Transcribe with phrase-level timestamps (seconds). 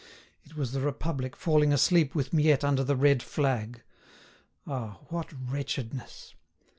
[0.43, 3.83] It was the Republic falling asleep with Miette under the red flag.
[4.65, 6.33] Ah, what wretchedness!